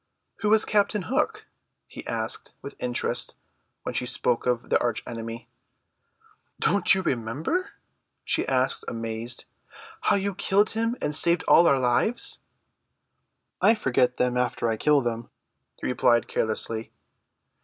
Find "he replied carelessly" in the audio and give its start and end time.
15.79-16.91